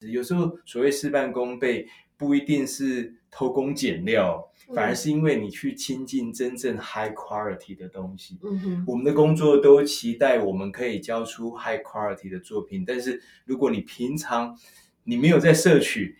[0.00, 1.86] 有时候所谓事半功倍，
[2.16, 8.38] 不一定是偷工减料，反而是因为你去亲近真正 high quality 的东西。
[8.42, 14.56] 嗯哼，我们的工作都期待我们可以交出 high quality 的作品，但是如果你平常
[15.04, 16.16] 你没有在摄取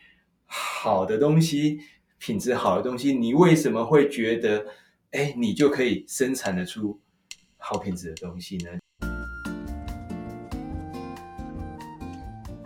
[0.47, 1.81] 好的东西、
[2.19, 4.67] 品质好的东西，你为什么会觉得，
[5.13, 7.01] 哎，你就可以生产得出
[7.57, 8.71] 好品质的东西呢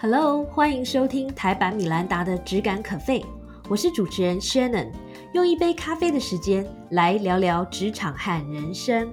[0.07, 3.25] ？Hello，欢迎收听台版米兰达的质感可废，
[3.71, 4.91] 我是主持人 Shannon，
[5.33, 9.11] 用一杯咖啡的时间来聊聊职场和人生。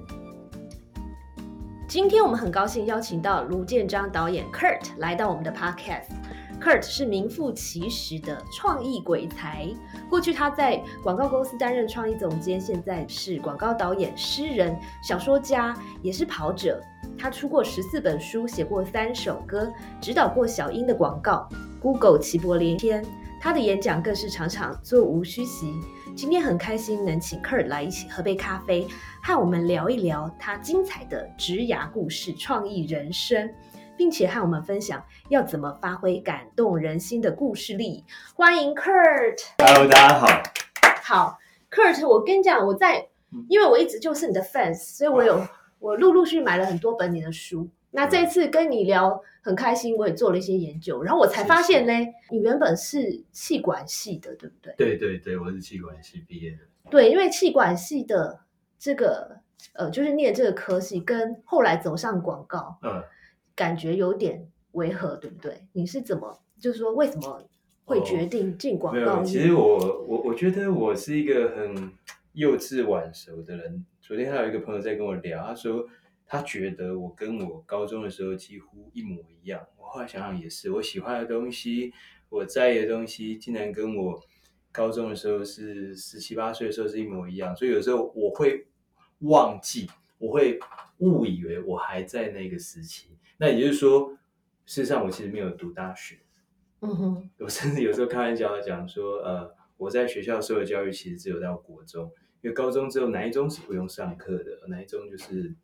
[1.88, 6.10] 今天我们很高兴邀请到卢建章导演 Kurt 来到我们的 Podcast。
[6.60, 9.66] Kurt 是名副其实的创意鬼才，
[10.10, 16.78] 过去他在广告公司担任创意总监，现在是广告导演、诗人、小说家，也是跑者。
[17.18, 21.48] 他出过十四本书，写过三首歌，指导过小英的广告
[21.80, 23.04] ，Google 齐柏林天。
[23.40, 25.74] 他的演讲更是常常座无虚席。
[26.14, 28.86] 今天很开心能请 Kurt 来一起喝杯咖啡，
[29.22, 33.52] 和我们聊一聊他精彩的职涯故事、创意人生，
[33.96, 38.04] 并且和我们分享要怎么发挥感动人心的故事力。
[38.34, 39.38] 欢迎 Kurt。
[39.58, 40.26] Hello，大家好。
[41.02, 43.08] 好，Kurt，我跟你讲，我在，
[43.48, 45.44] 因为我一直就是你的 fans，所以我有
[45.82, 47.68] 我陆陆续买了很多本你的书。
[47.90, 51.92] 那这次跟你聊很开心，我也做了一些研究，然后我才发现呢，
[52.30, 54.72] 你原本是气管系的，对不对？
[54.78, 56.58] 对对对，我是气管系毕业的。
[56.88, 58.40] 对，因为气管系的
[58.78, 59.40] 这个
[59.74, 63.02] 呃，就是念这个科系，跟后来走上广告，嗯，
[63.56, 65.66] 感觉有点违和，对不对？
[65.72, 67.42] 你是怎么，就是说为什么
[67.84, 69.06] 会决定进广告业？
[69.06, 71.92] 哦没有，其实我我我觉得我是一个很
[72.34, 73.84] 幼稚晚熟的人。
[74.02, 75.88] 昨天还有一个朋友在跟我聊，他说
[76.26, 79.64] 他觉得我跟我高中的时候几乎一模一样。
[79.78, 81.92] 我后来想想也是，我喜欢的东西，
[82.28, 84.20] 我在意的东西，竟然跟我
[84.72, 87.54] 高中的时候是十七八岁的时候是一模一样。
[87.54, 88.66] 所以有时候我会
[89.20, 89.88] 忘记，
[90.18, 90.58] 我会
[90.98, 93.16] 误以为我还在那个时期。
[93.38, 94.10] 那也就是说，
[94.66, 96.18] 事实上我其实没有读大学。
[96.80, 102.10] 嗯哼，我甚至有时候开玩笑的讲说，呃，我在学校受的教育其实只有到国中，
[102.42, 105.54] 因为高中只有哪一中是不用上课的，哪一中就是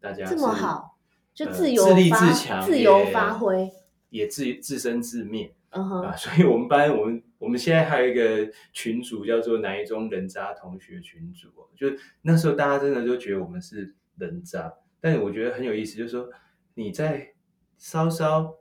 [0.00, 0.96] 大家这么好，
[1.34, 3.70] 就呃自由自立自强，自由发挥。
[4.10, 6.14] 也自自生自灭啊。
[6.14, 11.88] 所以我们班我们我们现在还有一个群组叫做哪一中人渣同学群组哦，就
[12.22, 16.30] 那时候大家真的都觉得我们是人渣，但是我觉得很有意思，就是说
[16.74, 17.34] 你在
[17.76, 18.54] 稍稍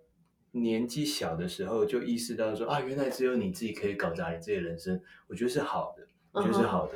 [0.52, 6.94] 年纪小的时候就意识到说啊，原来只有你自己可以搞砸你自己的人生，我觉得是好的，我觉得是好的。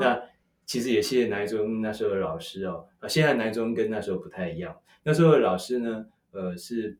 [0.00, 0.20] 那
[0.64, 4.76] 其实也谢谢南一中那时候的老师哦，啊，现在南一中跟那时候不太一样。
[5.02, 6.98] 那时候的老师呢，呃，是，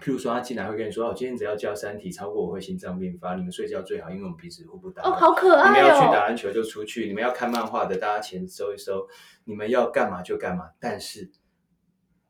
[0.00, 5.16] 譬如说他进来会跟你说，哦，今天只要教三题，超过我会心脏病发，你们睡觉最好，因为我们彼此互不打哦，扰。
[5.16, 6.26] 好可你们要去打哦。
[6.26, 9.08] 篮球就出去，你们要看漫画的，大家钱收一收，
[9.44, 11.30] 你们要干嘛就干嘛，但是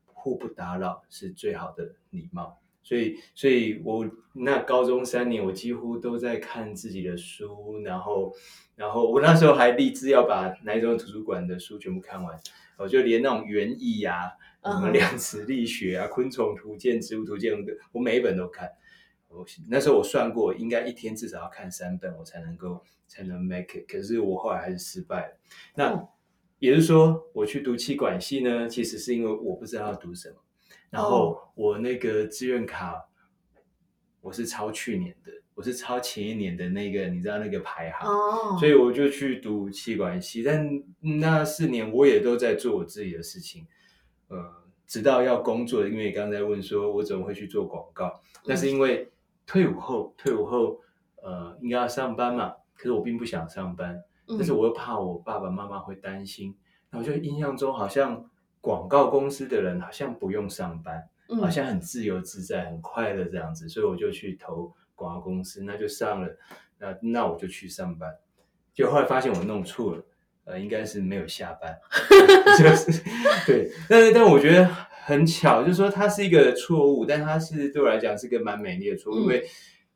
[0.07, 2.59] 互不打扰是最好的礼貌。
[2.87, 8.33] 所以，所以我那高中三年，我几乎都在看自己的书，然后，
[8.77, 12.39] 然后我那时候还立志要把南一中图书馆的书全部看完，
[12.79, 14.31] 我就连那种园艺呀、
[14.61, 17.53] 嗯哼什么量子力学啊、昆虫图鉴、植物图鉴，
[17.91, 18.71] 我每一本都看。
[19.27, 23.91] 我那时候我算过，应该一天至少要看三本，我才能够才能 make it。
[23.91, 25.37] 可是我后来还是失败了。
[25.75, 26.09] 那、嗯
[26.59, 30.37] 也就是说，我去读气管系呢，其实是因为我不知道要读什么。
[30.97, 33.07] 然后我那个志愿卡，
[34.23, 38.09] 我是抄去年的，我是抄前一年的那个，你知道那个排行。
[38.11, 40.67] 哦，所以我就去读气管系，但
[41.21, 43.67] 那四年我也都在做我自己的事情，
[44.29, 44.39] 呃，
[44.87, 49.13] 直到要工作，因为你刚才问说我怎么会去做广告，那是因为
[49.45, 50.81] 退伍后，退伍后，
[51.23, 54.37] 呃，应该要上班嘛，可是我并不想上班，嗯。
[54.39, 56.57] 但是我又怕我爸爸妈妈会担心，
[56.91, 58.31] 那我就印象中好像
[58.67, 61.39] 广告公司的人好像不用上班，嗯。
[61.39, 66.37] 好像很自由自在、很快乐这样子，所以我就去投广告公司，那就上了，
[66.81, 68.13] 那那我就去上班，
[68.75, 70.05] 结果后来发现我弄错了，
[70.47, 71.79] 呃，应该是没有下班，
[72.59, 73.01] 就是
[73.47, 79.23] 对，但是但我觉得很巧，就是说它是一个错误，但它是对我来讲是个蛮美丽的错误，嗯。
[79.23, 79.47] 因为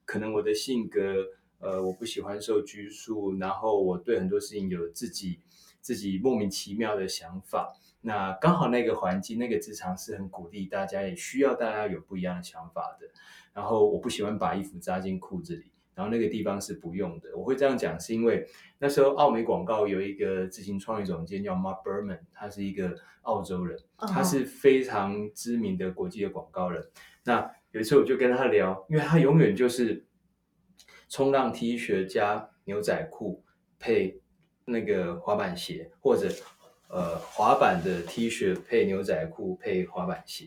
[0.04, 1.26] 可能我的性格，
[1.58, 5.40] 呃，我不喜欢受拘束，然后我对很多事情有自己
[5.80, 7.72] 自己莫名其妙的想法。
[8.02, 13.06] 那刚好那个环境，那个职场是很鼓励大家，也需要大家有不一样的想法的。
[13.52, 17.36] 然后我不喜欢把衣服扎进裤子里，然后那个地方是不用的。
[17.36, 18.46] 我会这样讲，是因为
[18.78, 26.88] 那时候奥美广告有一个执行创意总监叫 Mark Berman，他是一个澳洲人，哦他是非常知名的国际的广告人。
[27.24, 30.06] 那有一次我就跟他聊，因为他永远就是
[31.08, 33.44] 冲浪 T 恤加牛仔裤
[33.78, 34.22] 配
[34.64, 36.28] 那个滑板鞋，或者
[36.90, 40.46] 呃滑板的 T 恤配牛仔裤配滑板鞋，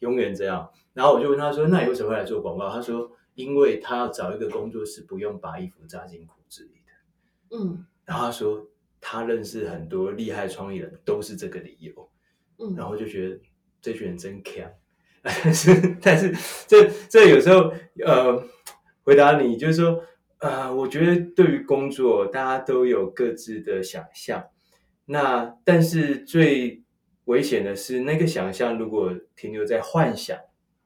[0.00, 0.70] 永远这样。
[0.94, 8.66] 然后我就问他说：“那你为什么会来做广告？”他说：“因为他要找一个工作室，不用把衣服扎进裤子里的。”嗯然后他说
[9.00, 12.10] 他认识很多厉害创意人，都是这个理由。
[12.58, 13.40] 嗯，然后就觉得
[13.80, 14.70] 这群人真强，
[15.22, 16.34] 但是但是
[16.66, 17.72] 这这有时候
[18.04, 18.44] 呃，
[19.02, 20.02] 回答你就是说
[20.38, 24.44] 呃，我觉得对于工作大家都有各自的想象，
[25.12, 26.82] 那但是最
[27.26, 30.38] 危险的是那个想象如果停留在幻想，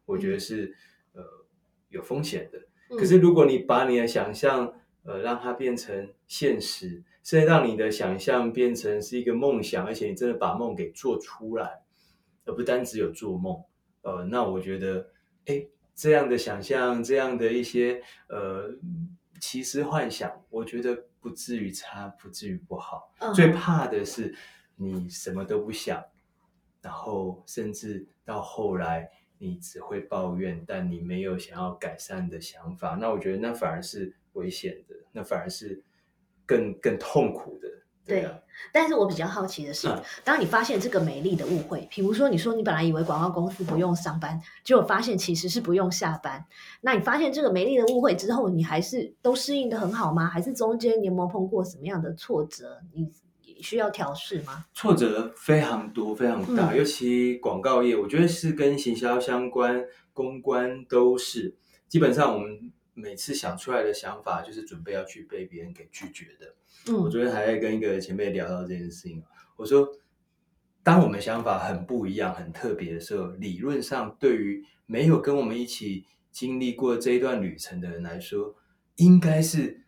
[0.05, 0.75] 我觉得是
[1.15, 1.23] 呃
[1.89, 2.59] 有风险的。
[2.59, 11.83] 嗯可是如果你把你的想象，呃，让它变成现实，甚至让你的想象变成是一个梦想，而且你真的把梦给做出来，
[12.45, 13.61] 而不单只有做梦，
[14.03, 15.09] 呃，那我觉得，
[15.47, 18.71] 哎，这样的想象，这样的一些呃
[19.41, 23.13] 奇思幻想，我觉得不至于差，不至于不好。
[23.19, 24.33] 嗯最怕的是
[24.77, 26.01] 你什么都不想，
[26.81, 35.83] 然后甚至到后来你只会抱怨，但你没有想要改善的想法，那我觉得那反而是危险的，那反而是
[36.47, 37.69] 更更痛苦的。
[38.07, 38.39] 对啊，
[38.73, 46.47] 但是我比较好奇的是，嗯当你发现这个美丽的误会，比如说你说你本来以为广告公司不用上班，结果发现其实是不用下班，
[46.81, 50.27] 那你发现这个美丽的误会之后，你还是都适应的很好吗？
[50.27, 52.81] 还是中间你有没有碰过什么样的挫折？
[52.93, 53.11] 你
[53.63, 54.67] 需要调试吗？
[54.75, 61.57] 挫折非常多，非常大，嗯尤其广告业，我觉得是跟行销相关、公关都是。
[61.89, 66.55] 基本上我们每次想出来的想法，就是准备要去被别人给拒绝的。
[66.93, 69.23] 我嗯昨天还在跟一个前辈聊到这件事情，
[69.57, 69.89] 我说，
[70.85, 78.55] 当我们想法很不一样、很特别的时候，理论上对于没有跟我们一起经历过这一段旅程的人来说，
[78.97, 79.83] 应该是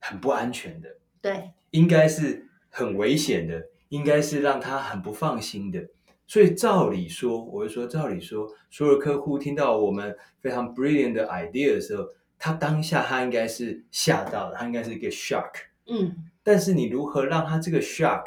[0.00, 0.88] 很不安全的。
[1.20, 5.86] 对，应该是很危险的，应该是让他很不放心的。
[6.26, 12.04] 所以照理说，我就说，照理说，所有客户听到我们非常 brilliant 的 idea 的时候，
[12.36, 15.69] 他当下他应该是吓到了，他应该是一个 shock。
[15.90, 18.24] 嗯但是你如何让他这个 shock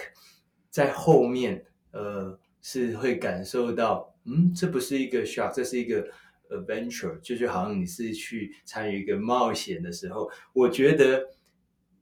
[0.70, 6.08] 在后面，呃，是会感受到，嗯，这不是一个 shock，这是一个
[6.50, 11.28] adventure，就是好像你是去参与一个冒险的时候，我觉得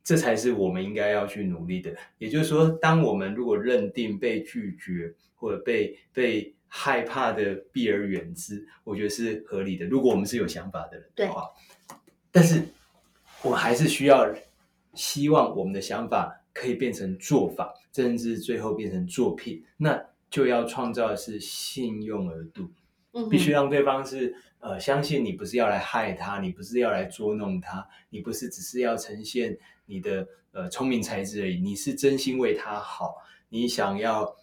[0.03, 1.95] 这才是我们应该要去努力的。
[2.17, 9.85] 也就是说，当我们如果认定被拒绝或者被被害怕的避而远之，我觉得是合理的。
[9.85, 11.47] 如果我们是有想法的人对的话，
[12.31, 12.63] 但是
[13.41, 14.25] 我还是需要
[14.93, 22.69] 希望我们的想法可以变成做法，甚至最后变成作品，那就要创造的是信用额度，
[23.13, 33.15] 嗯，必须让对方是呃相信你不是要来害他，你不是要来捉弄他，你不是只是要呈现你的呃聪明才智而已，你是真心为他好，
[33.49, 34.35] 你想要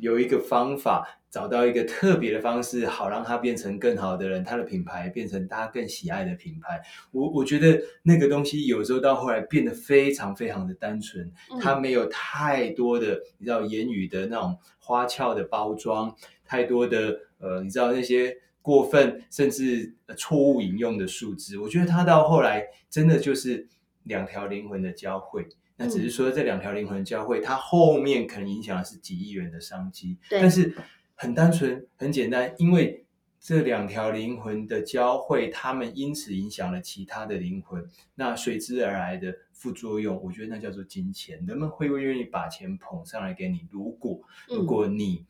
[0.00, 6.80] 有一个方法，找到一个特别的方式，好让他变成更好的人，他的品牌变成大家更喜爱的品牌。
[7.12, 16.14] 我我觉得那个东西有时候到后来变得非常非常的单纯，嗯它没有太多的你知道言语的那种花俏的包装，
[16.44, 21.58] 太多的呃你知道那些过分甚至呃错误引用的数字。
[21.58, 23.66] 我觉得它到后来真的就是
[24.04, 25.46] 两条灵魂的交汇。
[25.76, 30.40] 那只是说这两条灵魂交汇，它后面可能影响的是几亿元的商机，对。
[30.40, 30.74] 但是
[31.14, 33.04] 很单纯、很简单，因为
[33.38, 41.44] 这两条灵魂的交汇，他们因此影响了其他的灵魂，那随之而来的副作用，我觉得那叫做金钱。
[41.46, 43.66] 人们会不会愿意把钱捧上来给你？
[43.70, 44.56] 如果嗯。
[44.56, 45.24] 如果你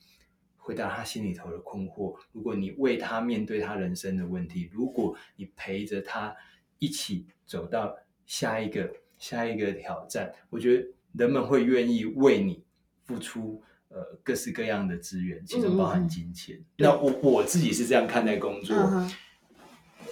[0.57, 6.35] 回答他心里头的困惑，如果你为他面对他人生的问题，如果你陪着他
[6.79, 12.65] 一起走到下一个下一个挑战，我觉得人们会愿意为你
[13.05, 16.57] 付出呃各式各样的资源，其中包含嗯嗯嗯金钱。
[16.77, 18.77] 对那我我自己是这样看待工作。
[18.77, 19.11] 嗯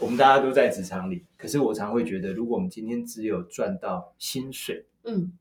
[0.01, 5.33] 我们大家都在职场里，可是我常会觉得，如果我们今天只有赚到薪水，嗯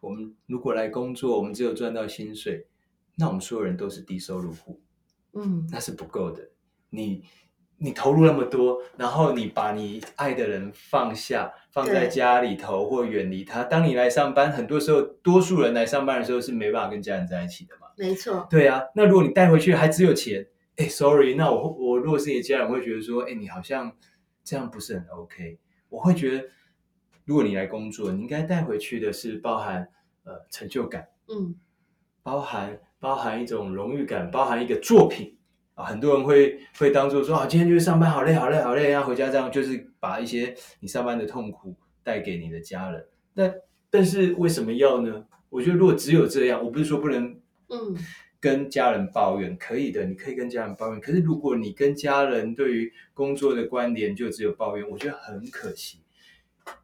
[0.00, 2.66] 我们如果来工作，我们只有赚到薪水，
[3.14, 4.80] 那我们所有人都是低收入户，
[5.32, 6.50] 嗯那是不够的。
[6.90, 7.22] 你
[7.78, 13.62] 你投入那么多，然后你把你爱的人放下，放在家里头或远离他。
[13.62, 17.86] 当你来上班，很多时候多数人来上班的时候是没办法跟家人在一起的嘛。
[17.96, 23.92] 没错，对啊，那如果你带回去还只有钱，哎，sorry，那我我如果是你的家人，我会觉得说，哎，你好像
[24.44, 25.58] 这样不是很 OK。
[25.88, 26.44] 我会觉得，
[27.24, 29.88] 如果你来工作，你应该带回去的是包含
[30.24, 31.54] 呃成就感，嗯
[32.22, 35.37] 包含包含一种荣誉感，包含一个作品，
[35.78, 43.06] 啊，很多人会会当做说啊，今天就是上班好累好累好累，然后回家这样就是把一些你上班的痛苦带给你的家人。
[43.34, 43.48] 那
[43.88, 45.24] 但是为什么要呢？
[45.48, 47.32] 我觉得如果只有这样，我不是说不能
[47.68, 47.96] 嗯
[48.40, 51.00] 跟家人抱怨，可以的，你可以跟家人抱怨。
[51.00, 56.00] 可是如果你跟家人对于工作的关联就只有抱怨，我觉得很可惜。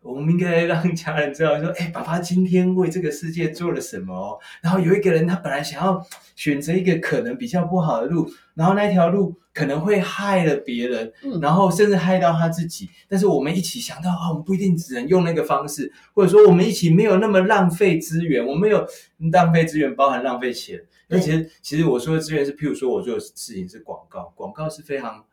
[0.00, 4.38] 我们应该让家人知道说， 哎，爸爸今天为这个世界做了什么哦。
[4.60, 6.04] 然后有一个人，他本来想要
[6.36, 12.88] 选择一个可能比较不好的路，然后那条路可能会害了别人，嗯，然后甚至害到他自己。
[13.08, 18.86] 但是我们一起想到啊，我们不一定只能用那个方式，或者说我们一起没有那么浪费资源，我们没有
[19.32, 20.80] 浪费资源，包含浪费钱。
[21.06, 25.24] 那其实，其实我说的资源是，譬如说我做的事情是广告，广告是非常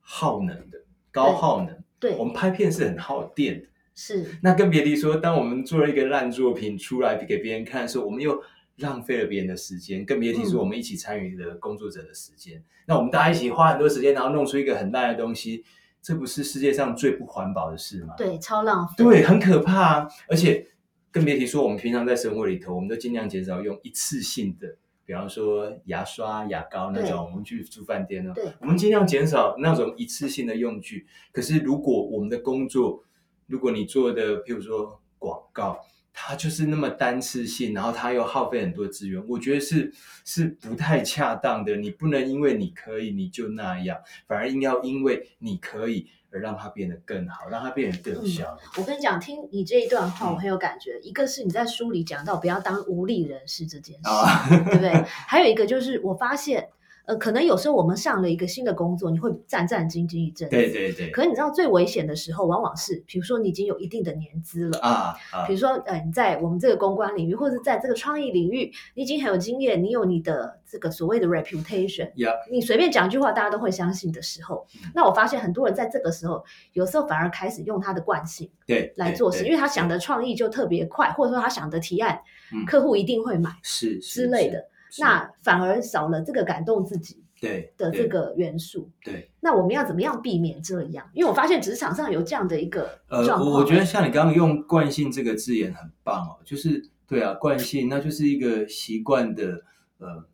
[0.00, 0.78] 耗能的，
[1.10, 1.76] 高耗能。
[1.98, 3.66] 对我，们拍片是很耗电的。
[3.96, 8.40] 是那更别提说，当我们做了一个烂作品出来给别人看的时候，我们又
[8.76, 12.62] 浪费了别人的时间，更别提说嗯我们一起参与的工作者的时间。
[12.86, 15.64] 那我们大家一起花很多时间，然后弄出一个很烂的东西，
[16.02, 18.14] 这不是世界上最不环保的事吗？
[18.18, 19.02] 对，超浪费。
[19.02, 20.08] 对，很可怕啊！
[20.28, 20.66] 而且
[21.10, 24.76] 更别提说，我们平常在生活里头，我们都尽量减少用一次性的，
[25.06, 27.24] 比方说牙刷、牙膏那对种。
[27.24, 31.06] 我们去住饭店呢，对我们尽量减少那种一次性的用具。
[31.32, 33.02] 可是如果我们的工作，
[33.46, 35.78] 如果你做的，譬如说广告，
[36.12, 39.92] 它就是那么单次性，然后它又耗费很多资源，我觉得是
[40.24, 41.76] 是不太恰当的。
[41.76, 48.60] 你不能因为你可以你就那样，反而要因为你可以而让它变得更好，让它变得更有嗯效率。
[48.78, 50.98] 我跟你讲，听你这一段话，嗯我很有感觉。
[51.00, 54.90] 一个是你在书里讲到不要当无力人士这件事，啊，对不对？
[55.06, 56.70] 还有一个就是我发现，
[57.06, 60.56] 呃，可能有时候我们上了一个新的工作，你会战战兢兢一阵子。
[60.56, 64.78] 对对对，可是你知道最危险的时候，往往是，比如说你已经有一定的年资了。
[64.80, 65.46] 啊啊。
[65.46, 74.90] 比，如说，呃，你在我们这个公关领域，或者是在这个创意领域，你已经很有经验，你有你的这个所谓的 reputation，呀，你随便讲一句话，大家都会相信的时候，嗯。
[74.92, 82.18] 那我发现很多人在这个时候，有时候反而开始用他的惯性对，来做事，因为他想的创意就特别快，或者说他想的提案，
[82.52, 82.64] 嗯。
[82.66, 84.64] 客户一定会买是之类，的，是
[84.98, 88.90] 那反而少了这个感动自己对对的这个元素。
[89.04, 89.30] 对。
[89.40, 91.08] 那我们要怎么样避免这样？
[91.12, 99.62] 因为我发现职场上有这样的一个呃，我我觉得像你刚刚用惯性这个字眼很棒哦，就是对啊，惯性那就是一个习惯的
[99.98, 100.24] 呃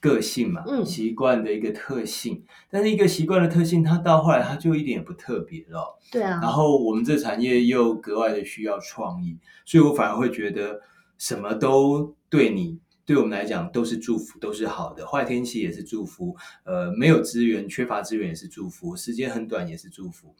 [0.00, 2.44] 个性嘛，嗯习惯的一个特性。
[2.70, 5.86] 但是一个习惯的特性，它到后来它就一点也不特别了哦。
[6.10, 10.80] 对啊，然后我们这产业又格外的需要创意，所以我反而会觉得
[11.16, 12.78] 什么都对你。
[13.08, 15.06] 对我们来讲都是祝福，都是好的。
[15.06, 20.36] 坏天气也是祝福，呃，没有资源、缺乏资源也是祝福，时间很短也是祝福，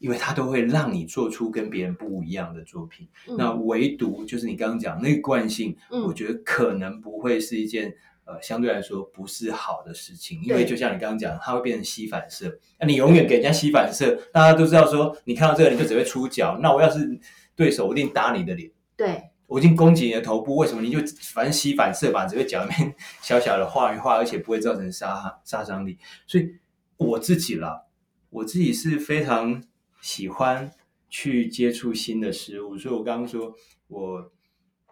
[0.00, 3.08] 因为它都会让你做出跟别人不一样的作品。
[3.28, 12.58] 嗯那唯独就是你刚刚讲那个惯性，嗯我觉得可能不会是一件呃相对来说不是好的事情，因为就像你刚刚讲，它会变成吸反射。
[12.80, 16.58] 那你永远给人家吸反射，大家都知道说，你看到这个你就只会出脚。
[16.60, 17.20] 那我要是
[17.54, 18.68] 对手，我一定打你的脸。
[18.96, 20.98] 对我已经攻击你的头部，为什么你就
[21.34, 25.98] 反正吸反射吧，只会脚里面小小的画一画，而且不会造成杀杀伤力。
[26.24, 26.54] 所以
[26.96, 27.82] 我自己啦，
[28.30, 29.60] 我自己是非常
[30.00, 30.70] 喜欢
[31.08, 33.52] 去接触新的事物，所以我刚刚说
[33.88, 34.32] 我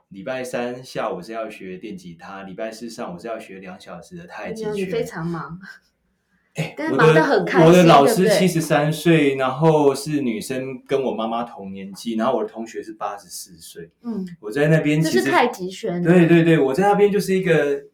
[0.08, 4.74] 礼拜三下午是要学电吉他，礼拜四上午是要学两小时的太极拳。
[4.74, 5.56] 你非常忙，
[6.58, 13.88] 哎但是忙我的得很开我的老师七十三岁，然后是女生，跟我妈妈同年纪，然后我的同学是八十四岁。
[14.02, 17.84] 嗯，我在那边其实这是太极拳，对对对，我在那边就是一个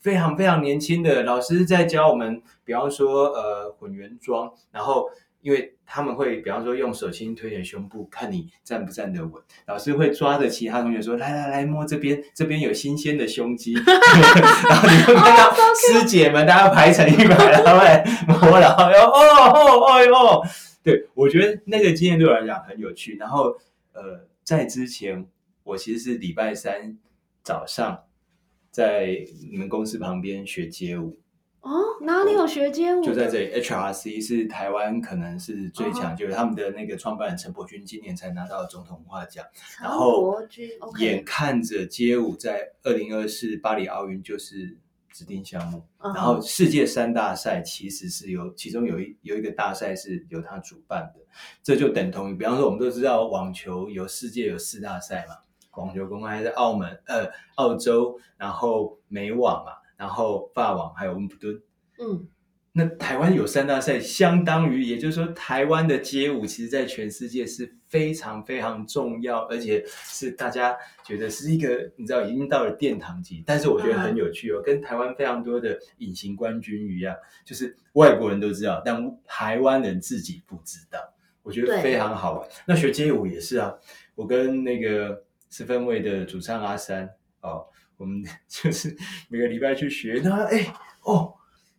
[0.00, 5.08] 非常非常年轻的老师在教我们，比方说呃混元桩，然后
[5.42, 20.42] 因为他们会比方说用手轻轻推着胸部，看你站不站得稳，老师会抓着其他同学说来来来摸这边，这边有新鲜的胸肌， 然后你会看到师姐们大家排成一排，然后来摸，然后要哦哦哦哟，
[20.82, 23.56] 对我觉得那个经验对我来讲很有趣，然后
[23.92, 25.26] 呃在之前
[25.64, 26.96] 我其实是礼拜三
[27.42, 28.04] 早上
[28.70, 31.18] 在你们公司旁边学街舞，
[31.62, 33.02] 哦，哪里有学街舞？
[33.02, 33.62] 就在这里。
[33.62, 39.44] HRC 是台湾可能是最哦强，就是他们的那个创办人陈柏君今年才拿到总统文化奖，
[39.78, 40.36] 陈然后
[40.98, 44.76] 眼看着街舞在二零二四巴黎奥运就是
[45.12, 51.20] 指定项目，嗯然后世界三大赛其实是由其中有一有一个大赛是由他主办的，
[51.62, 55.36] 这就等同于，比方说我们都知道网球有世界有四大赛嘛，
[55.76, 61.62] 网球公开在澳门、呃澳洲，然后美网嘛，然后法网还有温布顿。
[62.00, 62.26] 嗯，
[62.72, 73.44] 那台湾有三大赛，相当于也就是说，台湾的街舞其实在全世界是非常非常重要，而且是大家觉得是一个你知道已经到了殿堂级。
[73.46, 80.98] 但是我觉得很有趣哦，跟台湾非常多的隐形冠军一样，就是外国人都知道，但台湾人自己不知道。
[81.44, 82.48] 我觉得非常好玩。
[82.66, 83.72] 那学街舞也是啊，
[84.16, 87.08] 我跟那个四分位的主唱阿三
[87.40, 88.96] 哦，我们 就是
[89.28, 90.20] 每个礼拜去学。
[90.24, 91.34] 那哎哦。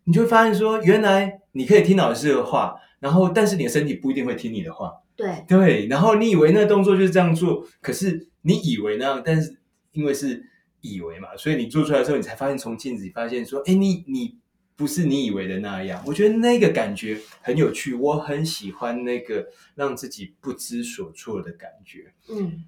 [0.06, 4.92] 你就会发现说，原来你可以听老师的话，然后但是你的身体不一定会听你的话。
[5.16, 9.58] 对对，然后你以为那动作就是这样做，可是你以为那样，但是
[9.92, 10.44] 因为是
[10.82, 14.36] 以为嘛，所以你做出来的时候，你才发现从镜子里发现说，哎，你你
[14.76, 16.04] 不是你以为的那样。
[16.06, 22.12] 我觉得那个感觉很有趣，我很喜欢那个让自己不知所措的感觉。
[22.28, 22.62] 嗯，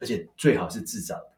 [0.00, 1.32] 而且最好是自找的。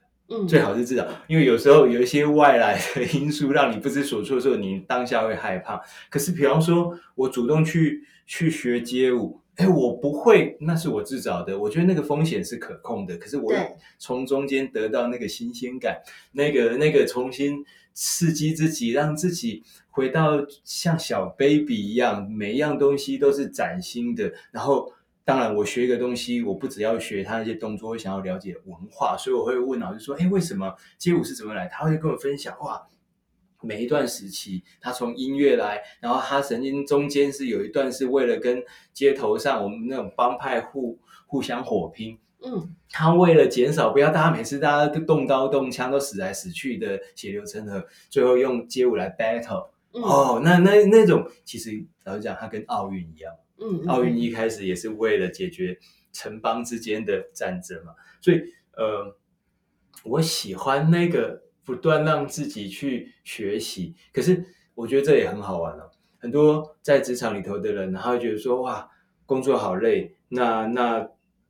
[0.47, 5.81] 最好是至少，因为有时候有一些外来的因素让你不知所措的时候，你当下会害怕。
[6.09, 11.59] 可是，比方说我主动去去学街舞，哎，我不会，那是我自找的。
[11.59, 13.17] 我觉得那个风险是可控的。
[13.19, 13.53] 可是我
[13.99, 16.01] 从中间得到那个新鲜感，
[16.33, 24.93] 那个那个重新刺激自己，让自己回到像小 baby 一样，每一样东西都是崭新的，然后。
[25.25, 32.89] 当然，我学一个东西，我不只要学他那些动作，我想要了解文化，所以我会问老师说：“哎，为什么街舞是怎么来？”他会跟我分享：“哇，
[33.61, 38.63] 每一段时期，他从音乐来，然后他曾经中间是有一段是为了跟
[38.93, 49.69] 街头上我们那种帮派互互相火拼，嗯，他为了减少不要大家每次大家都动刀动枪都死来死去的血流成河，最后用街舞来 battle。
[49.93, 53.33] 哦，那那那种其实老实讲，它跟奥运一样。”
[53.63, 55.79] 嗯，奥运一开始也是为了解决
[56.13, 58.41] 城邦之间的战争嘛，所以
[58.73, 59.15] 呃，
[60.03, 64.43] 我喜欢那个不断让自己去学习，可是
[64.75, 65.91] 我觉得这也很好玩哦。
[66.19, 68.89] 很多在职场里头的人，他会觉得说哇，
[69.27, 71.07] 工作好累，那那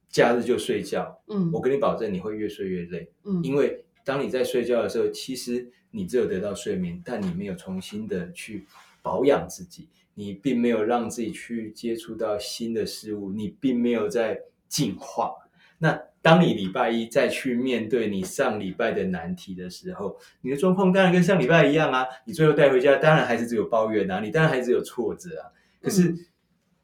[0.09, 1.23] 假日就睡觉。
[1.29, 3.13] 嗯，我跟你保证，你会越睡越累。
[3.25, 8.67] 嗯，因为当你在睡觉的时候，其实你只有得到睡眠，但你没有重新的去
[9.03, 9.89] 保养自己。
[10.15, 14.39] 你并没有让自己去接触到新的事物，你并没有在
[14.69, 15.35] 进化。
[15.79, 22.05] 那当你礼拜一再去面对你上礼拜的难题的时候，你的状况当然跟上礼拜一样啊。
[22.27, 25.49] 你最后带回家，当然还是只有抱怨啊，你当然还是有挫折啊。
[25.81, 26.15] 可是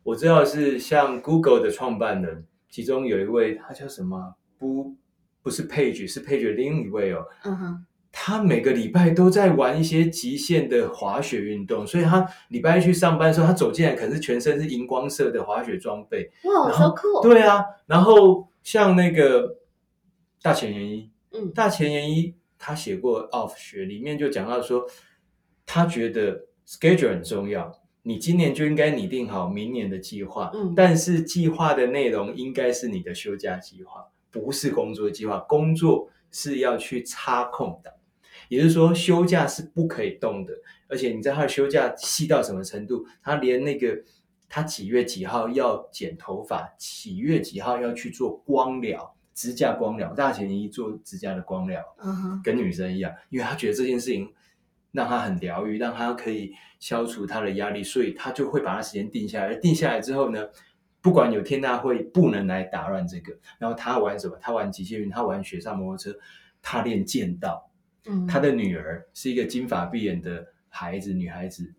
[0.03, 4.37] 我知道是像 Google 的创办人，其中有一位他叫什么？
[4.57, 4.95] 不，
[5.47, 7.25] 不是 Page，是 Page 另一位哦。
[7.45, 7.87] 嗯哼。
[8.11, 16.29] 他每个礼拜都在玩一些极限的滑雪运动，所以他礼拜一去上班的时候，他走进来可能是全身是荧光色的滑雪装备。
[16.45, 17.21] 哇，好酷！
[17.23, 19.59] 对啊，然后像那个
[20.43, 24.85] 大前研一，嗯，大前研一他写过 off 学，里面就讲到说，
[25.65, 27.71] 他觉得 schedule 很重要，
[28.03, 34.07] 你今年就应该拟定好明年的计划，嗯，但是计划的内容应该是你的休假计划，
[34.37, 37.97] 不是工作计划，工作是要去插空的。
[38.49, 40.53] 也就是说，休假是不可以动的，
[40.89, 43.05] 而且你知道他的休假细到什么程度？
[43.23, 43.99] 他连那个
[44.49, 51.83] 他几月几号要剪头发，几月几号要去做光疗、指甲光疗，大前一做指甲的光疗，
[52.45, 54.33] 跟女生一样，因为他觉得这件事情
[54.93, 59.57] 让他很疗愈，让他可以消除他的压力，所以他就会把他时间定下来。
[59.57, 60.47] 定下来之后呢，
[61.07, 63.33] 不管有天大会，不能来打乱这个。
[63.61, 64.37] 然后他玩什么？
[64.41, 66.19] 他玩极限运，他玩雪上摩托车，
[66.61, 67.71] 他练剑道。
[68.07, 71.73] 嗯他的女儿是一个金发碧眼的孩子，女孩子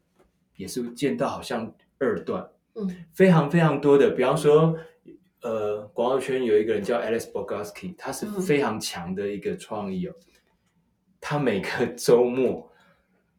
[0.56, 4.74] 也是剑道好像二段，嗯，非常非常多的，比方说，
[5.42, 10.16] 呃，广告圈有一个人叫 Alice Bogoski，他是非常强的一个创意哦。
[11.20, 12.72] 他每个周末，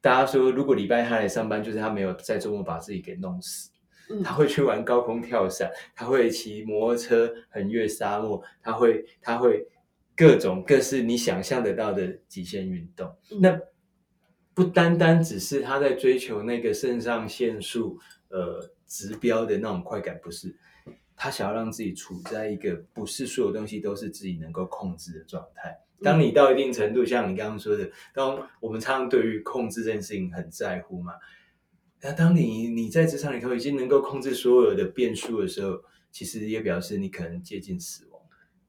[0.02, 3.70] 大家说如果礼拜他来上班，就是他没有在周末把自己给弄死。
[4.24, 9.66] 他会去玩高空跳伞， 他会骑摩托车横越沙漠，他会他会。
[10.20, 13.08] 各种各式你想象得到的极限运动，
[13.40, 13.56] 那
[14.52, 20.52] 不单单只是他在追求那个肾上腺素呃指标的那种快感，不是
[21.14, 25.78] 他想要让自己处在一个不是所有东西都是自己能够控制的状态。
[26.02, 31.12] 当你到一定程度，像你刚刚说的，当我们常常对于控制这件事情很在乎嘛，
[32.00, 38.20] 那当你你在职场里头已经能够控制所有的变数的时候，其实也表示你可能接近死亡。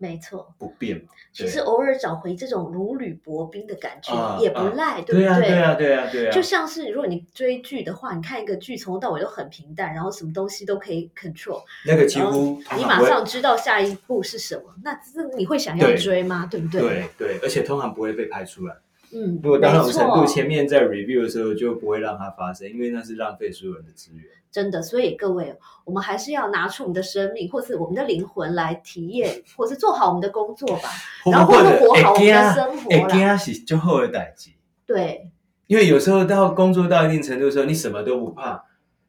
[0.01, 1.05] 没错，不变。
[1.33, 5.23] 其实偶尔找回这种如履薄冰的感觉也不赖，对不对？
[5.23, 6.31] 对啊，对啊，对啊，对啊。
[6.31, 16.47] 就像是如果你追剧的话，你看一个剧从头到尾都很平淡，然后什么东西都可以 control，那个几乎你马上知道下一步是什么，那这你会想要追吗？
[16.49, 16.81] 对不对？
[16.81, 18.77] 对对，而且通常不会被拍出来。
[19.13, 24.25] 嗯，如果到那种程度，前面在 review 的时候就不会让它发生，因为那是浪费所有人的资源。
[24.51, 30.89] 真的，所以各位，我们还是要拿出我们的生命，或是我们的灵魂来体验，或是做好我们的工作吧。
[31.31, 33.07] 然后或者活好我们的生活惊啦。
[33.07, 34.49] 会惊是就好的代志。
[34.87, 35.29] 对，
[35.67, 38.65] 因为有时候到工作到一定程度的时候，你什么都不怕，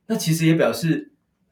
[0.09, 1.11] 那其实也表示，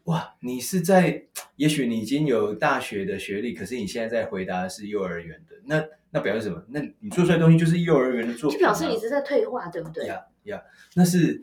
[0.09, 1.23] 哇，你是在，
[1.57, 6.65] 也许你已经有大学的学历，可是你现在在回答的是幼儿园的，那那表示什么？
[6.71, 10.07] 那你做出来的东西就是幼儿园的作品、啊，就表示你是在退化，对不对？
[10.07, 10.63] 呀呀，
[10.95, 11.43] 那是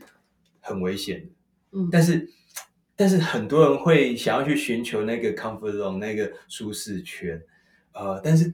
[0.62, 1.30] 很危险的。
[1.74, 2.28] 嗯，但是，
[2.96, 7.40] 但是很多人会想要去寻求那个 comfort zone 那个舒适圈，
[7.94, 8.52] 呃，但是，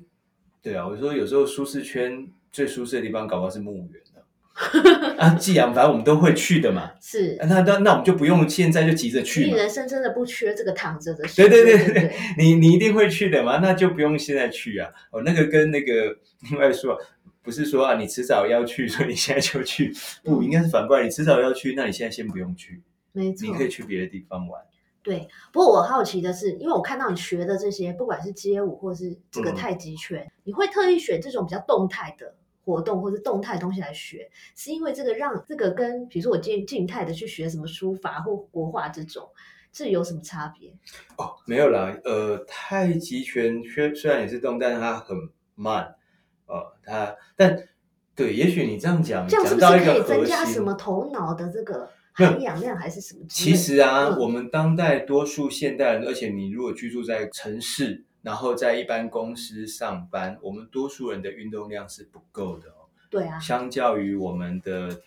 [0.62, 4.02] 对啊，我说有时候舒适圈最舒适的地方，搞不好是墓园
[4.62, 5.16] 啊。
[5.22, 7.38] 啊，既然反正我们都会去的嘛，是。
[7.42, 9.48] 那那那我们就不用现在就急着去嘛。
[9.48, 11.50] 以人生真的不缺这个躺着的时对。
[11.50, 14.90] 对对对你你一定会去的嘛，那就不用现在去啊。
[15.12, 16.16] 哦，那个跟那个
[16.50, 16.98] 另外说，
[17.44, 19.94] 不是说啊，你迟早要去，所以你现在就去，
[20.24, 23.54] 不，应该是反过来，你迟早要去，那你现在先不用去，没错你。
[23.54, 24.62] 可以去别的地方玩。
[25.04, 32.36] 对，不过我好奇的是，因为我看到你学的这些，不管是街舞或是这个嗯太极拳，你会特意选这种比较动态的
[32.72, 39.28] 活动或是动态的东西来学，是因为这个让这个跟比如说我静静态的去学什么书法或国画这种，
[39.74, 40.72] 这有什么差别？
[41.18, 45.18] 哦，没有啦，呃，太极拳虽虽然也是动，但是它很
[45.56, 45.96] 慢，
[46.46, 47.62] 呃，它但
[48.16, 53.58] 对，也许你这样讲，这样是讲到不是可以一个增加什么头脑的这个含氧量还是什么其的？
[53.58, 62.86] 实啊，嗯我们当代多数现代人，而且你如果居住在城市，然后在一般公司上班，我们多数人的运动量是不够的哦。
[63.10, 65.02] 对啊，相较于我们的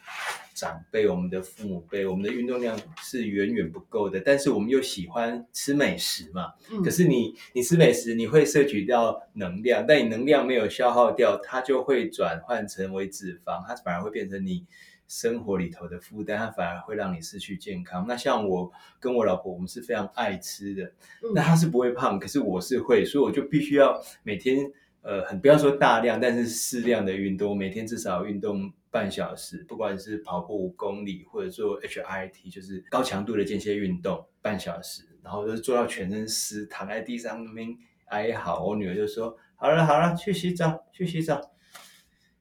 [0.54, 4.20] 长辈、我们的父母辈，我们的运动量是远远不够的。
[4.20, 14.66] 但是我们又喜欢吃美食嘛，嗯可是你你吃美食，你会摄取到能量，但你能量没有消耗掉，它就会转换成为脂肪，它反而会变成你
[15.06, 18.06] 生活里头的负担，它反而会让你失去健康。
[18.06, 20.92] 那像我跟我老婆，我们是非常爱吃的，
[21.34, 24.70] 那嗯她是不会胖，可是我是会，所以我就必须要每天
[25.02, 38.64] 呃，很不要说大量，但是适量的运动，每天至少运动半小时，不管是跑步五公里，或者做 HIIT，就是高强度的间歇运动半小时，然后就是做到全身湿，躺在地上那边哀嚎。
[38.64, 41.38] 我女儿就说：“好了好了，去洗澡，去洗澡。”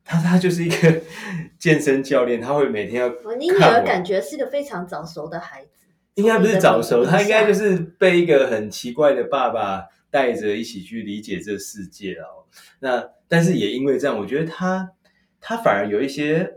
[0.03, 1.01] 她她就是一个
[1.57, 12.45] 健身教练，他会每天要哦你女看我儿感觉是个非常早熟的孩子，应该不是早熟，他应该就是是被一个很奇怪的爸爸带着一起去理解这世界哦。
[12.79, 14.91] 那但是也因为这样，我觉得他
[15.39, 16.55] 他反而有一些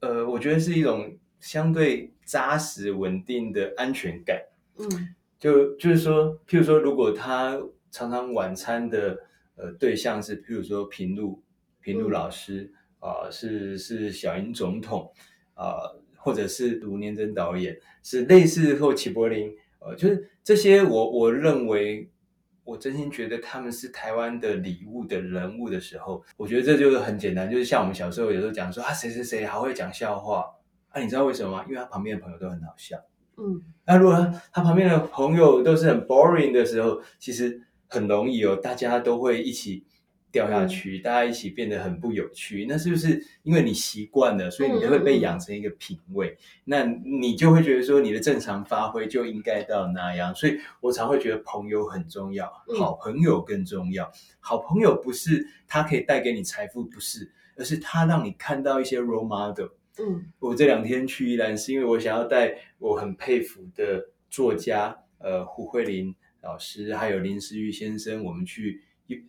[0.00, 4.40] 呃，我觉得是一种相对扎实稳定的安全感。
[4.78, 9.18] 嗯就就是说，譬如说，如果他常常晚餐的
[9.56, 11.42] 呃对象是，譬如说平路
[11.84, 15.12] 平路嗯老师啊、是是小英总统
[15.54, 15.76] 啊、
[16.16, 22.10] 或者是卢念真导演，是类似或齐柏林，呃，就是这些我我认为。
[22.66, 30.46] 我真心觉得他们是台湾的礼物的人物的时候，我觉得这就是很简单，就是像我们小时候有时候讲说啊，谁谁谁好会讲笑话，
[30.88, 31.64] 啊，你知道为什么吗？
[31.68, 32.96] 因为他旁边的朋友都很好笑。
[33.36, 39.84] 嗯那如果他他旁边的朋友都是很 boring 的时候，其实很容易哦，大家都会一起
[40.34, 42.66] 掉下去，大家一起变得很不有趣。
[42.68, 46.36] 那是不是因为你习惯了，所以你就会被养成一个品味？
[46.64, 50.34] 那你就会觉得说你的正常发挥就应该到那样。
[50.34, 54.10] 所以我常会觉得朋友很重要，嗯好朋友更重要。
[54.40, 59.68] 好朋友不是他可以带给你财富，不是，而是他让你看到一些 role model。
[60.00, 68.82] 嗯我这两天去宜兰，是因为我想要带我很佩服的作家，呃，胡慧琳老师，还有林思玉先生，我们去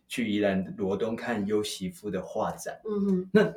[0.07, 2.79] 去宜兰罗东看优媳妇的画展。
[2.89, 3.53] 嗯哼那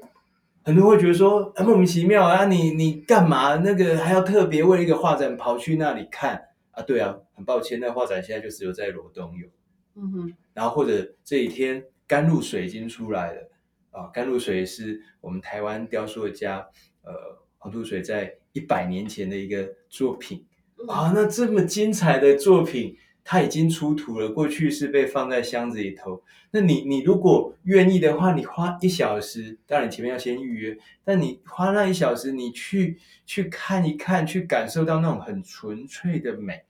[0.64, 3.57] 很多人会觉得说，啊、莫名其妙啊，你你干嘛？
[3.57, 6.83] 那个还要特别为一个画展跑去那里看啊？
[6.83, 9.48] 对啊，很抱歉，那画展现在就只有在罗东有。
[9.94, 13.50] 嗯哼然后或者这几天甘露水已经出来了
[13.90, 16.59] 啊，甘露水是我们台湾雕塑家
[17.02, 17.12] 呃
[17.57, 20.44] 黄土水在一百年前的一个作品
[20.78, 22.96] 嗯啊，那这么精彩的作品，
[23.30, 26.22] 它已经出土了，过去是被放在箱子里头。
[26.50, 36.62] 那你你如果愿意的话，你花一小时，当然你前面要先预约，但你花那一小时，你去去看一看，去感受到那种很纯粹的美。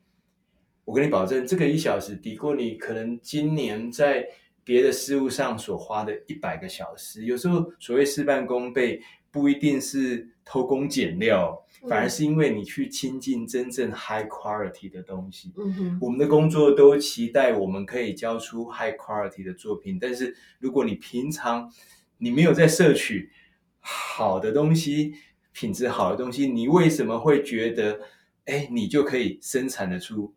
[0.85, 4.27] 我跟你保证，这个一小时抵过你可能今年在
[4.65, 7.25] 别的事物上所花的一百个小时。
[7.25, 15.53] 有时候所谓事半功倍，不一定是偷工减料，嗯反而是因为你去亲近真正 high quality 的东西。
[15.59, 21.71] 嗯哼我们的工作都期待我们可以交出 high quality 的作品，但是如果你平常
[22.17, 23.31] 你没有在摄取
[23.79, 25.13] 好的东西，
[25.53, 28.01] 品质好的东西，你为什么会觉得，
[28.47, 30.35] 哎，你就可以生产得出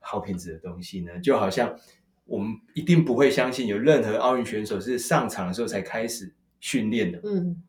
[0.00, 1.18] 好品质的东西呢？
[1.20, 1.74] 就好像
[2.26, 7.20] 我们一定不会相信有任何奥运选手是上场的时候才开始训练的。
[7.24, 7.62] 嗯，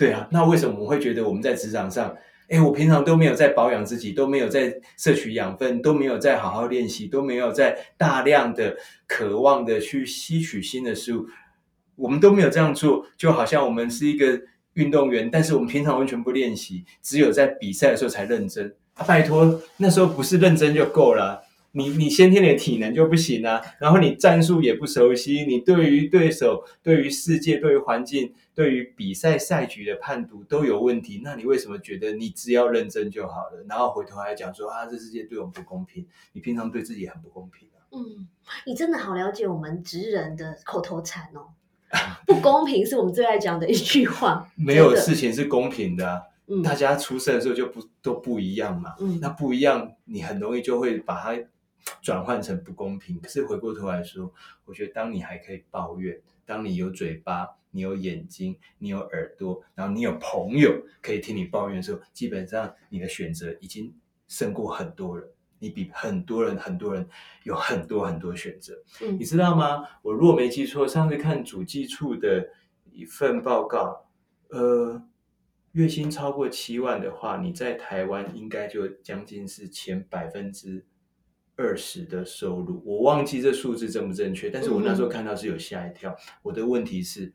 [0.00, 2.16] 对啊，那为什么我们会觉得我们在职场上，
[2.48, 8.74] 哎，我平常都没有在保养自己，都没有在摄取养分，都没有在好好练习，都没有在大量的
[9.06, 11.26] 渴望的去吸取新的事物，
[11.96, 14.40] 我们都没有这样做，就好像我们是一个
[14.72, 18.74] 运动员，但是我们平常完全不练习，只有在比赛的时候才认真。
[18.94, 21.42] 啊、拜托，那时候不是认真就够了。
[21.72, 33.64] 你你先天的体能就不行啊，然后你战术也不熟悉，你对于对手、对于世界、对于环境、对于比赛赛局的判读都有问题，那你为什么觉得你只要认真就好了？
[33.68, 37.78] 然后回头还讲说啊，这世界对我们不公平，你平常对自己很不公平啊。
[37.92, 38.26] 嗯，
[38.66, 41.48] 你真的好了解我们职人的口头禅哦。
[42.24, 44.48] 不公平是我们最爱讲的一句话。
[44.54, 48.94] 没有事情是公平的、啊，嗯大家出生的时候就不都不一样嘛。
[49.00, 51.36] 嗯那不一样，你很容易就会把它
[52.02, 53.20] 转换成不公平。
[53.20, 54.32] 可是回过头来说，
[54.64, 63.94] 我觉得当你还可以抱怨，当你有嘴巴、你有眼睛、你有耳朵，然后你有朋友可以听你抱怨的时候，基本上你的选择已经
[64.28, 65.28] 胜过很多人。
[65.62, 67.06] 你比很多人、很多人
[67.42, 68.82] 有很多很多选择。
[69.02, 69.86] 嗯你知道吗？
[70.00, 72.48] 我若没记错，上次看主计处的
[72.90, 74.08] 一份报告，
[74.48, 75.02] 呃，
[75.72, 80.86] 月薪超过七万的话，你在台湾应该就将近是前百分之
[81.60, 82.82] 二十的收入。
[82.86, 86.16] 我忘记这数字正不正确，但是我那时候看到是有吓一跳。
[86.42, 87.34] 我的问题是，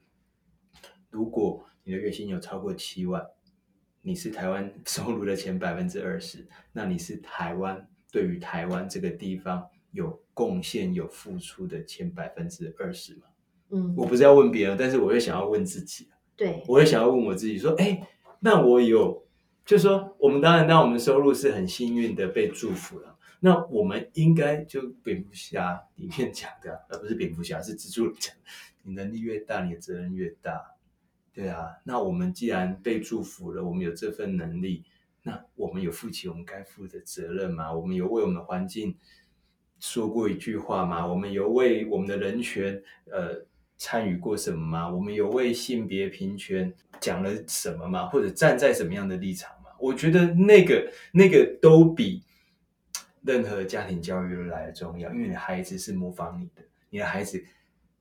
[1.12, 3.24] 如果你的月薪有超过七万，
[4.02, 13.28] 你是台湾收入的前百分之二十，那你是台湾对于台湾这个地方有贡献、有付出的前百分之二十吗？
[13.70, 18.02] 嗯，我不是要问别人，但是我会想要问自己，对，我也想要问我自己说，哎，
[18.40, 19.26] 那我有，
[19.66, 28.34] 就说我们当然，那我们的收入是很幸运的被祝福了，那我们应该就蝙蝠侠里面讲的， 而不是蝙蝠侠，是蜘蛛人讲，
[28.84, 30.72] 你能力越大，你的责任越大。
[31.34, 34.86] 对啊，那我们既然被祝福了，我们有这份能力，
[35.22, 37.74] 那我们有负起我们该负的责任吗？
[37.74, 38.96] 我们有为我们的环境
[39.80, 41.06] 说过一句话吗？
[41.06, 43.46] 我们有为我们的人权呃
[43.76, 44.90] 参与过什么吗？
[44.90, 48.08] 我们有为性别平权讲了什么吗？
[48.08, 49.70] 或者站在什么样的立场吗？
[49.78, 52.24] 我觉得那个那个都比
[53.26, 57.44] 任何家庭教育都来的重要，因为你的孩子是模仿你的，你的孩子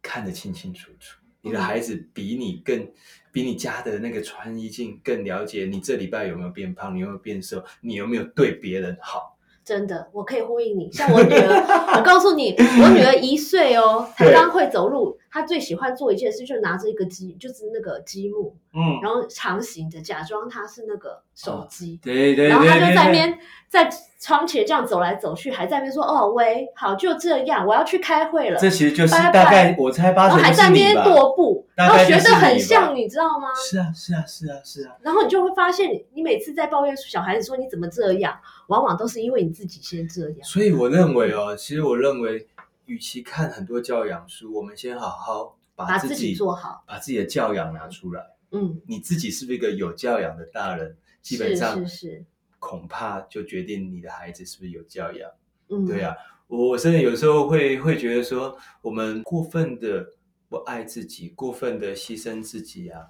[0.02, 1.18] 看得清清楚楚。
[1.40, 2.90] 你的孩子比你更，
[3.30, 9.36] 比你家的那个穿衣镜更了解你这礼拜有没有变胖，你有没有变瘦，你有没有对别人好。
[9.62, 10.90] 真的，我可以呼应你。
[10.90, 21.98] 像我女儿， 我告诉你，我女儿一岁哦，才对刚会走路，她最喜欢做一件事，就拿着一个积，就是那个积木，嗯，然后长形的，假装他是那个手机。
[22.02, 30.94] 对对对然后他就在那边在窗前这样走来走去，还在那边说：“哦，喂，好，就这样，我要去开会了。”这其实就是大概我猜八然后成还在那边。
[30.96, 33.48] 踱步，然后学得很像，你知道吗？
[33.54, 38.36] 是啊是啊是啊是啊，然后你就会发现，你每次在抱怨小孩子说你怎么这样，
[38.68, 40.38] 往往都是因为你自己先这样。
[40.42, 42.46] 所以我认为哦，其实我认为，
[42.86, 48.33] 与其看很多教养书，我们先好好把把自己做好，把自己的教养拿出来。
[48.50, 50.96] 嗯，你自己是不是一个有教养的大人？
[51.22, 52.24] 基本上是是，
[52.58, 55.30] 恐怕就决定你的孩子是不是有教养。
[55.70, 56.14] 嗯，对啊，
[56.46, 60.06] 我我甚至有时候会会觉得说，我们过分的
[60.50, 63.00] 不爱自己，过分的牺牲自己啊，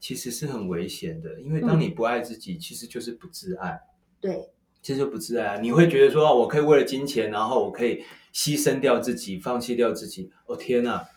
[0.00, 1.40] 其实是很危险的。
[1.40, 3.80] 因为当嗯你不爱自己，其实就是不自爱，
[4.20, 4.48] 对，
[4.82, 5.60] 其实就不自爱啊。
[5.60, 8.02] 你会觉得说，哦我可以为了金钱，然后我可以
[8.34, 10.32] 牺牲掉自己，放弃掉自己。
[10.46, 11.08] 哦天哪，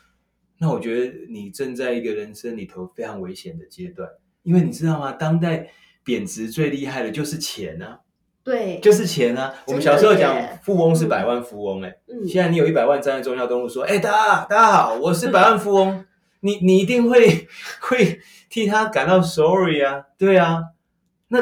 [0.59, 4.09] 那我觉得你正在一个人生里头非常危险的阶段，
[4.43, 5.11] 因为你知道吗？
[5.11, 5.69] 当代
[6.03, 7.99] 贬值最厉害的就是钱啊。
[8.43, 9.51] 对，就是钱啊！
[9.65, 16.05] 我们小时候讲富翁是百万富翁、欸，嗯，现在你有一百万站在中孝东路说：“哎、大家大家好，我是百万富翁。
[16.41, 17.47] 你你一定会
[17.81, 18.19] 会
[18.51, 20.61] 替他感到 sorry 啊，对啊。
[21.29, 21.39] 那，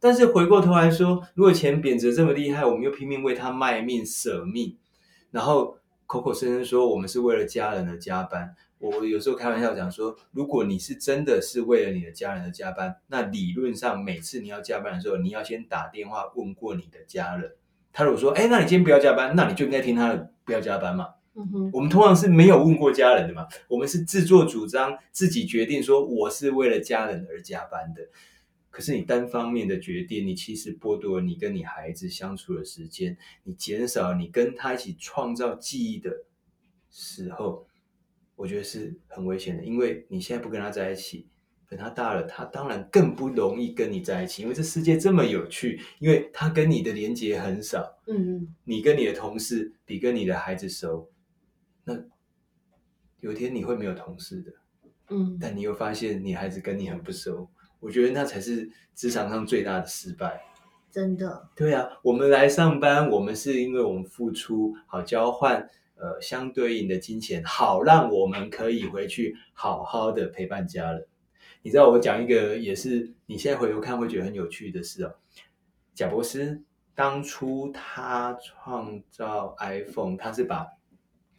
[0.00, 4.78] 但是回过头来说，如果钱贬值这么厉害，我们又拼命为他卖命舍命，
[5.30, 5.76] 然后
[6.06, 8.54] 口口声声说我们是为了家人而加班。
[8.78, 17.52] 我有时候开玩笑讲说，如果你是真的是为了你的家人而加班，那理论上每次你要加班的时候，你要先打电话问过你的家人。
[17.92, 21.08] 他如果说，哎，那你今天不要加班，那你就应该听他的，不要加班嘛。
[21.34, 28.02] 嗯哼，我们通常是没有问过家人的嘛，我们是自作主张，自己决定说我是为了家人而加班的。
[28.76, 36.24] 可是你单方面的决定，你其实剥夺了你跟你孩子相处的时间，你减少了你跟他一起创造记忆的
[36.90, 37.66] 时候，
[38.34, 41.26] 我觉得是很危险的，因为你现在不跟他在一起，
[41.70, 47.98] 等他大了，他当然更不容易跟你在一起，因为这世界这么有趣，因为他跟你的连接很少。
[48.06, 51.10] 嗯你跟你的同事比跟你的孩子熟，
[51.84, 51.94] 那
[53.20, 54.52] 有一天你会没有同事的，
[55.08, 57.48] 嗯但你又发现你孩子跟你很不熟，
[57.86, 60.42] 我觉得那才是职场上最大的失败。
[60.90, 71.06] 真的，对啊，我们来上班，我们是因为我们付出好交换呃相对应的金钱，好让我们可以回去好好的陪伴家人。
[71.62, 75.14] 你知道我讲一个也是你现在回头看会觉得很有趣的事哦，
[75.94, 76.60] 贾博士
[76.92, 80.66] 当初他创造 iPhone，他是把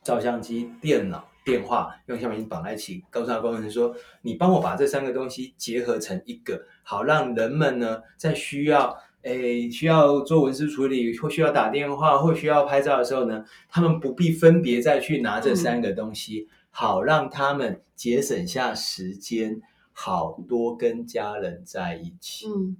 [0.02, 19.62] 照相机、电脑、电话用橡皮筋绑在一起，告诉他工程师说：“你帮我把这三个东西结合成一个，好让人们呢在需要诶需要做文字处理或需要打电话或需要拍照的时候呢，他们不必分别再去拿这三个东西，好让他们节省下时间，
[19.94, 22.46] 好多跟家人在一起。
[22.50, 22.76] 嗯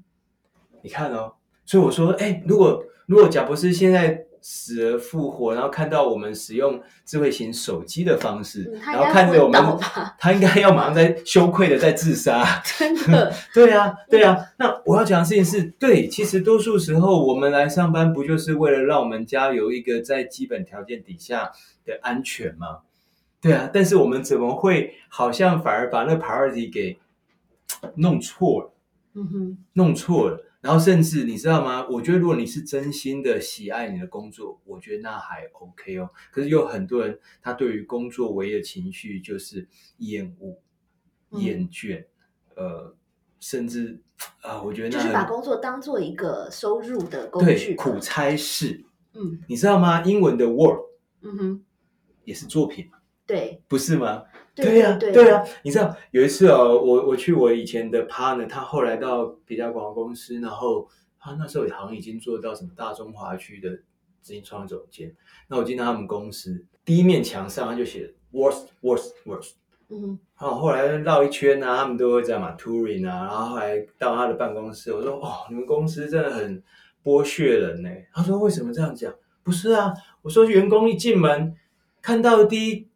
[0.82, 9.62] 你看哦，所以我说，哎，如果如果贾博士现在死而复活，然后看到我们使用智慧型手机的方式，嗯然后看着我们，
[10.20, 12.62] 他应该要马上在羞愧的在自杀。
[12.78, 14.38] 真的， 对啊，对啊。
[14.58, 21.52] 那我要讲的事情是，对，其实多数时候我们来上班，不就是为了让我们家有一个在基本条件底下
[21.86, 22.80] 的安全吗？
[23.40, 26.98] 对啊，但是我们怎么会好像反而把那 priority 给
[27.96, 28.74] 弄错了？
[29.14, 31.88] 嗯哼，弄错了，然后甚至你知道吗？
[31.90, 36.10] 我觉得如果你是真心的喜爱你的工作，我觉得那还 OK 哦。
[36.30, 39.66] 可是有很多人，他对于工作唯一的情绪就是
[40.00, 40.60] 厌恶、
[41.32, 42.06] 嗯厌倦，
[42.58, 42.94] 呃，
[43.40, 44.02] 甚至
[44.42, 50.04] 啊，我觉得那就是把工作当做一个收入的工对具，苦差事，嗯你知道吗？
[50.04, 50.84] 英文的 work
[51.22, 51.64] 嗯哼，
[52.26, 52.90] 也是作品，
[53.26, 54.24] 对不是吗？
[54.64, 60.88] 对呀、对对呀、你知道有一次哦，我我去我以前的 partner，他后来到别家广告公司，然后
[61.20, 63.70] 他那时候好像已经做到什么大中华区的
[64.22, 65.16] 执行创意总监。
[65.48, 69.52] 那我进到他们公司，第一面墙上他就写 worst worst worst。
[69.90, 76.62] 嗯哼然后后来绕一圈啊，他们都会这样嘛，touring 啊，然后后来到他的办公室，我说哦，你们公司真的很
[77.04, 77.90] 剥削人呢。
[78.14, 79.14] 他说为什么这样讲？
[79.44, 81.56] 不是啊，我说员工一进门
[82.02, 82.87] 看到第一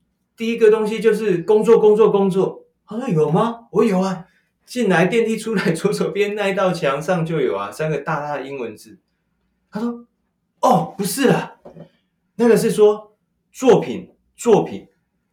[0.42, 2.66] 第一个东西就是工作工作工作。
[2.84, 3.68] 他说有吗？
[3.72, 4.26] 我有啊，
[4.66, 8.98] 进来电梯出来左手边那一道墙上就有啊，三个大大的英文字。
[9.70, 10.08] 他说
[10.62, 11.58] 哦，不是啊，
[12.38, 13.16] 那个是说
[13.52, 14.88] 作品作品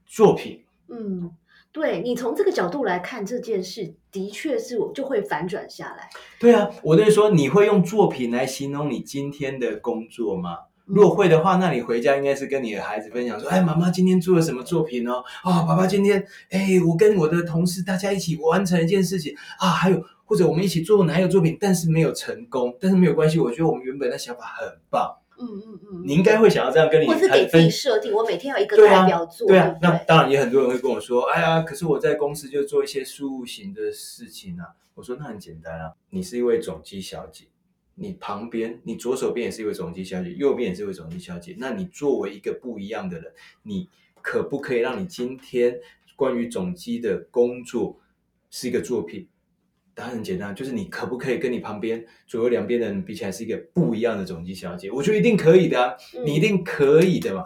[0.05, 0.66] 作品。
[0.88, 1.31] 嗯，
[1.73, 6.11] 对你从这个角度来看这件事，的确是我就会反转下来。
[6.38, 10.59] 对啊，我就是说，你会用作品来形容你今天的工作吗？
[10.88, 15.22] 嗯如果会的话，那你回家应该是跟你的孩子分享说：“哎，妈妈今天做了什么作品哦？
[15.42, 25.14] 啊、爸爸今天，哎，我跟我的同事大家一起完成一件事情啊，还有或者我们一起做哪一个作品，但是没有成功，但是没有关系，我觉得我们原本的想法很棒。
[25.40, 29.72] 嗯嗯嗯，你应该会想要这样跟你或是给自己设定，我每天要一个代表作，对啊？
[29.81, 34.66] 那当然也很多人会跟我说，哎呀，可是我在公司就做一些事务型的事情啊。
[34.94, 37.44] 我说那很简单啊，你是一位总机小姐，
[37.99, 41.57] 你旁边你左手边也是一位总机小姐，右边也是一位总机小姐。
[41.59, 43.33] 那你作为一个不一样的人，
[43.65, 43.89] 你
[44.23, 45.79] 可不可以让你今天
[46.17, 47.99] 关于总机的工作
[48.51, 49.27] 是一个作品？
[49.95, 54.89] 答案很简单，就是你可不可以跟你旁边左右两边的人比起来是一个不一样的总机小姐？
[54.93, 57.43] 我觉得一定可以的你一定可以的嘛。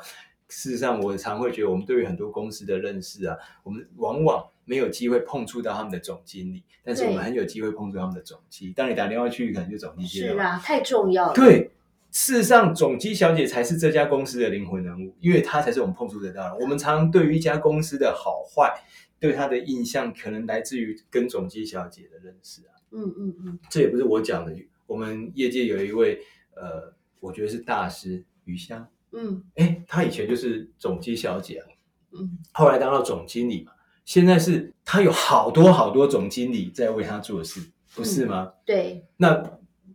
[0.51, 3.35] 事实上，我常会觉得，我们对于很多公司的认识啊，
[3.65, 8.72] 我们往往没有机会碰触到他们的总经理，但是我们很有机会碰触他们的总机。
[8.72, 10.35] 当你打电话去，可能就总机接了。
[10.35, 11.35] 是啊，太重要了。
[11.35, 11.70] 对，
[12.11, 16.57] 事实上，总机小姐才是这家公司的灵魂人物，因为她才是我们碰触得到的。
[16.61, 18.72] 我们常常对于一家公司的好坏，
[19.18, 22.75] 对她的印象，可能来自于跟总机小姐的认识啊。
[22.90, 24.55] 嗯嗯嗯，这也不是我讲的，
[24.87, 26.20] 我们业界有一位
[26.55, 28.87] 呃，我觉得是大师余香。
[29.12, 31.66] 嗯哎，她以前就是总机小姐啊，
[32.12, 33.72] 嗯后来当到总经理嘛，
[34.12, 37.62] 现在是他有好多好多总经理在为他做事，
[37.94, 38.53] 不是吗？
[38.66, 39.42] 对，那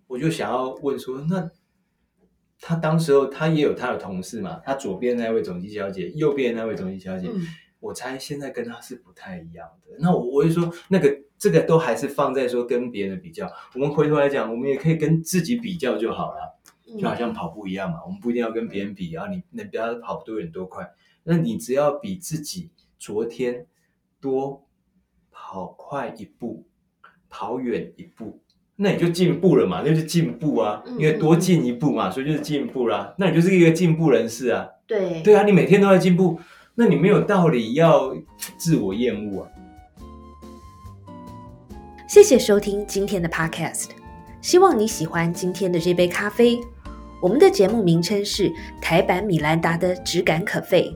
[0.07, 1.51] 我就想要问说，那
[2.59, 7.45] 他当时候他也有他的同事嘛，他左边那位总机小姐，右边那位总机小姐，嗯
[7.79, 9.95] 我猜现在跟他是不太一样的。
[9.99, 16.57] 那我我就说，那个这个都还是放在说跟别人比较，我们回头来讲，我们也可以跟自己比较就好了。
[16.87, 20.89] 嗯就好像跑步一样嘛，我们不一定要跟别人比啊，你你不要跑多远多快，
[21.23, 23.67] 那你只要比自己昨天
[24.21, 24.67] 多
[25.31, 26.65] 跑快一步，
[27.29, 28.39] 跑远一步，
[28.75, 36.39] 那你就进步了嘛，那就是进步啊，嗯因为多进一步嘛，所以就是进步啦，那你就是一个进步人士啊，对对啊，你每天都在进步，
[36.75, 38.15] 那你没有道理要
[38.57, 39.51] 自我厌恶啊。
[42.07, 43.89] 谢谢收听今天的 Podcast，
[44.41, 46.59] 希望你喜欢今天的这杯咖啡。
[47.21, 50.95] 我们的节目名称是台版米兰达的质感可废，